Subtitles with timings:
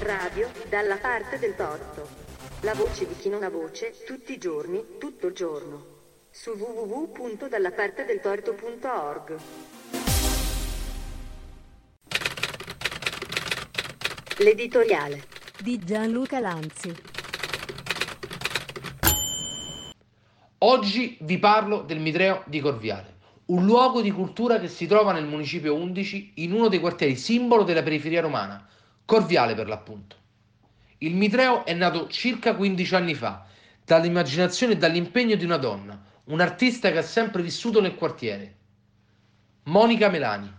[0.00, 2.06] Radio dalla parte del torto.
[2.60, 5.82] La voce di chi non ha voce, tutti i giorni, tutto il giorno.
[6.30, 9.36] Su www.dallapartedeltorto.org.
[14.40, 15.22] L'editoriale
[15.58, 16.94] di Gianluca Lanzi.
[20.58, 23.17] Oggi vi parlo del Mitreo di Corviale,
[23.48, 27.62] un luogo di cultura che si trova nel municipio 11 in uno dei quartieri simbolo
[27.62, 28.66] della periferia romana,
[29.04, 30.16] Corviale per l'appunto.
[30.98, 33.46] Il Mitreo è nato circa 15 anni fa,
[33.84, 38.56] dall'immaginazione e dall'impegno di una donna, un'artista che ha sempre vissuto nel quartiere,
[39.64, 40.52] Monica Melani.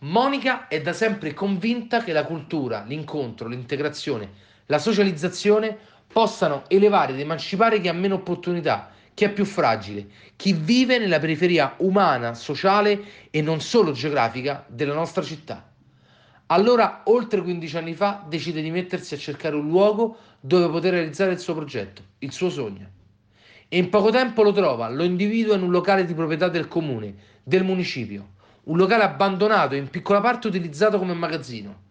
[0.00, 4.30] Monica è da sempre convinta che la cultura, l'incontro, l'integrazione,
[4.66, 10.06] la socializzazione possano elevare ed emancipare chi ha meno opportunità, chi è più fragile,
[10.36, 15.70] chi vive nella periferia umana, sociale e non solo geografica della nostra città.
[16.46, 21.32] Allora, oltre 15 anni fa, decide di mettersi a cercare un luogo dove poter realizzare
[21.32, 22.88] il suo progetto, il suo sogno.
[23.68, 27.14] E in poco tempo lo trova, lo individua in un locale di proprietà del comune,
[27.44, 28.30] del municipio,
[28.64, 31.82] un locale abbandonato e in piccola parte utilizzato come magazzino.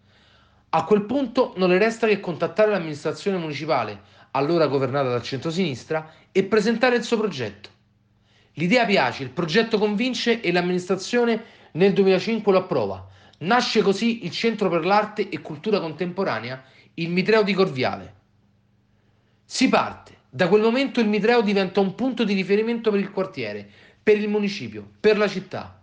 [0.70, 6.44] A quel punto non le resta che contattare l'amministrazione municipale, allora governata dal centro-sinistra, e
[6.44, 7.68] presentare il suo progetto.
[8.54, 11.42] L'idea piace, il progetto convince e l'amministrazione
[11.72, 13.08] nel 2005 lo approva
[13.42, 16.62] Nasce così il Centro per l'Arte e Cultura Contemporanea,
[16.94, 18.14] il Mitreo di Corviale.
[19.46, 20.18] Si parte.
[20.28, 23.66] Da quel momento il Mitreo diventa un punto di riferimento per il quartiere,
[24.02, 25.80] per il municipio, per la città.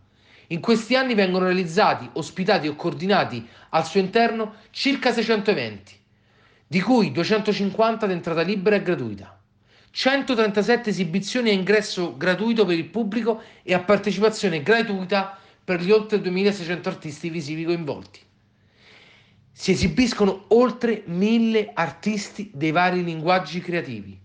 [0.49, 5.93] In questi anni vengono realizzati, ospitati o coordinati al suo interno circa 600 eventi,
[6.67, 9.39] di cui 250 ad entrata libera e gratuita.
[9.89, 16.21] 137 esibizioni a ingresso gratuito per il pubblico e a partecipazione gratuita per gli oltre
[16.21, 18.19] 2600 artisti visivi coinvolti.
[19.51, 24.19] Si esibiscono oltre 1000 artisti dei vari linguaggi creativi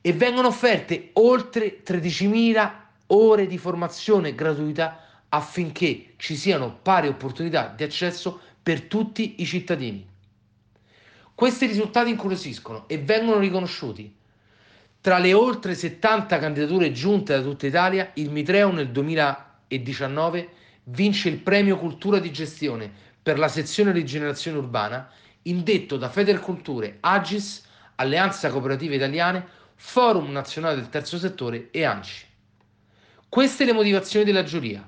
[0.00, 2.72] e vengono offerte oltre 13.000
[3.08, 10.06] ore di formazione gratuita affinché ci siano pari opportunità di accesso per tutti i cittadini.
[11.38, 14.12] Questi risultati incuriosiscono e vengono riconosciuti.
[15.00, 20.48] Tra le oltre 70 candidature giunte da tutta Italia, il Mitreo nel 2000 2019
[20.86, 22.90] vince il premio Cultura di Gestione
[23.22, 25.08] per la sezione Rigenerazione Urbana,
[25.42, 32.26] indetto da Federculture, Agis, Alleanza Cooperative Italiane, Forum Nazionale del Terzo Settore e ANCI.
[33.28, 34.84] Queste le motivazioni della giuria.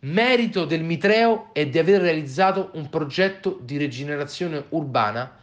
[0.00, 5.36] Merito del Mitreo è di aver realizzato un progetto di rigenerazione urbana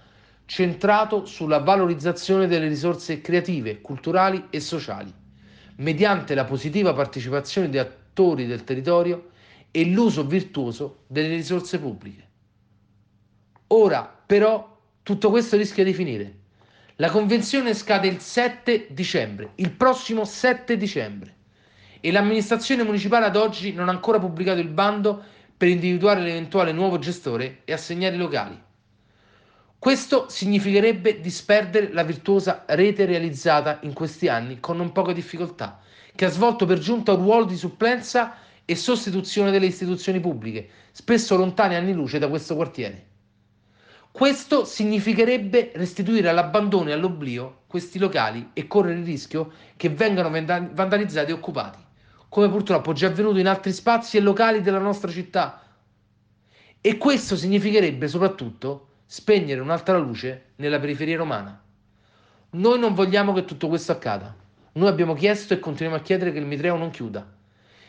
[0.45, 5.13] centrato sulla valorizzazione delle risorse creative, culturali e sociali,
[5.77, 9.31] mediante la positiva partecipazione di attori del territorio
[9.71, 12.27] e l'uso virtuoso delle risorse pubbliche.
[13.67, 16.33] Ora, però, tutto questo rischia di finire.
[16.95, 21.34] La convenzione scade il 7 dicembre, il prossimo 7 dicembre,
[22.05, 25.23] e l'amministrazione municipale ad oggi non ha ancora pubblicato il bando
[25.57, 28.61] per individuare l'eventuale nuovo gestore e assegnare i locali.
[29.79, 35.79] Questo significherebbe disperdere la virtuosa rete realizzata in questi anni con non poche difficoltà,
[36.13, 38.35] che ha svolto per giunta un ruolo di supplenza
[38.65, 43.07] e sostituzione delle istituzioni pubbliche, spesso lontane anni luce da questo quartiere.
[44.11, 51.31] Questo significherebbe restituire all'abbandono e all'oblio questi locali e correre il rischio che vengano vandalizzati
[51.31, 51.83] e occupati,
[52.35, 55.61] come purtroppo già avvenuto in altri spazi e locali della nostra città.
[56.81, 61.57] E questo significherebbe soprattutto spegnere un'altra luce nella periferia romana.
[62.49, 64.35] Noi non vogliamo che tutto questo accada.
[64.73, 67.25] Noi abbiamo chiesto e continuiamo a chiedere che il Mitreo non chiuda.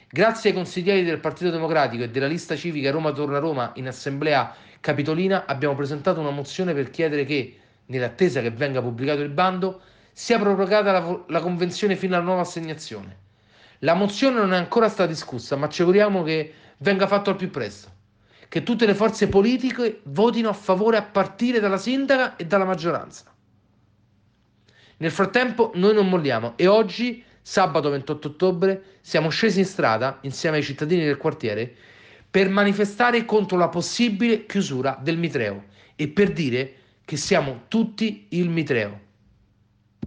[0.09, 4.55] Grazie ai consiglieri del Partito Democratico e della lista civica Roma Torna Roma in assemblea
[4.79, 9.81] capitolina abbiamo presentato una mozione per chiedere che, nell'attesa che venga pubblicato il bando,
[10.13, 13.25] sia prorogata la, la convenzione fino alla nuova assegnazione.
[13.81, 17.51] La mozione non è ancora stata discussa, ma ci auguriamo che venga fatto al più
[17.51, 17.91] presto.
[18.49, 23.25] Che tutte le forze politiche votino a favore a partire dalla sindaca e dalla maggioranza.
[24.99, 30.57] Nel frattempo noi non molliamo e oggi, sabato 28 ottobre, siamo scesi in strada insieme
[30.57, 31.75] ai cittadini del quartiere
[32.31, 35.65] per manifestare contro la possibile chiusura del Mitreo
[35.97, 36.75] e per dire
[37.05, 39.01] che siamo tutti il Mitreo.